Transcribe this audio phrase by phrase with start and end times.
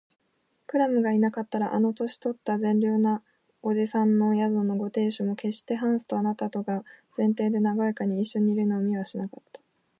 [0.65, 3.21] クラムがいなかったら、あの年とった善良な
[3.61, 6.83] 伯父さんの宿のご亭主も、けっしてハンスとあなたとが
[7.15, 9.61] 前庭でなごやかにいっしょにいるのを見はしなかった